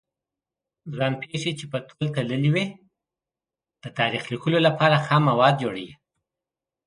ځان 0.95 1.13
پېښې 1.21 1.51
چې 1.59 1.65
په 1.71 1.77
تول 1.87 2.07
تللې 2.15 2.49
وي 2.55 2.65
د 3.83 3.85
تاریخ 3.99 4.23
لیکلو 4.33 4.59
لپاره 4.67 5.03
خام 5.05 5.23
مواد 5.31 5.55
جوړوي. 5.63 5.91